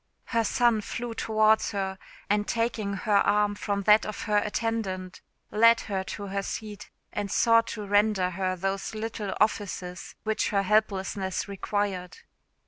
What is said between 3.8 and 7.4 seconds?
that of her attendant, led her to her seat, and